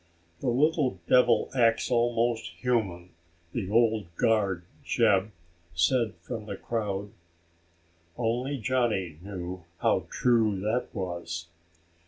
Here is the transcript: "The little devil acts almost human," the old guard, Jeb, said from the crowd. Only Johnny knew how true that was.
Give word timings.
"The 0.39 0.49
little 0.49 0.99
devil 1.07 1.51
acts 1.53 1.91
almost 1.91 2.53
human," 2.53 3.11
the 3.53 3.69
old 3.69 4.07
guard, 4.15 4.63
Jeb, 4.83 5.29
said 5.75 6.15
from 6.23 6.47
the 6.47 6.55
crowd. 6.57 7.11
Only 8.17 8.57
Johnny 8.57 9.19
knew 9.21 9.63
how 9.81 10.07
true 10.09 10.59
that 10.61 10.87
was. 10.91 11.49